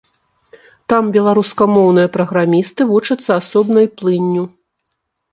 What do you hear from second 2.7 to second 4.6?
вучацца асобнай плынню.